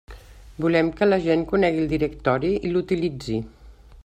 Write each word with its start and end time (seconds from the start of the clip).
Volem 0.65 0.89
que 1.01 1.09
la 1.09 1.19
gent 1.27 1.45
conegui 1.53 1.83
el 1.85 1.93
directori 1.93 2.53
i 2.55 2.73
l'utilitzi. 2.75 3.41